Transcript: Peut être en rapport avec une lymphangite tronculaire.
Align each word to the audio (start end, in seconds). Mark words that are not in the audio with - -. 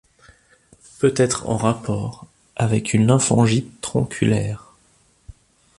Peut 0.97 1.13
être 1.15 1.47
en 1.47 1.57
rapport 1.57 2.25
avec 2.55 2.95
une 2.95 3.05
lymphangite 3.05 3.79
tronculaire. 3.81 4.73